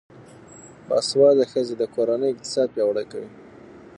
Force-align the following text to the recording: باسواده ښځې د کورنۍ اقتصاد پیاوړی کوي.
باسواده 0.87 1.43
ښځې 1.51 1.75
د 1.77 1.83
کورنۍ 1.95 2.29
اقتصاد 2.31 2.67
پیاوړی 2.75 3.05
کوي. 3.11 3.29